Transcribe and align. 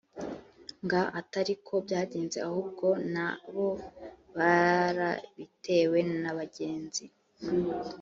nga 0.85 1.01
atari 1.19 1.53
ko 1.67 1.73
byagenze 1.85 2.37
ahubwo 2.47 2.87
na 3.13 3.27
bo 3.53 3.69
barabitewe 4.35 5.99
na 6.21 6.31
bagenzi 6.37 7.03